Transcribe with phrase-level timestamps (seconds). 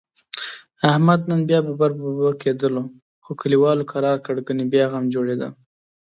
[0.91, 2.83] احمد نن بیا ببر ببر کېدلو،
[3.23, 5.49] خو کلیوالو کرارکړ؛ گني بیا غم جوړیدا.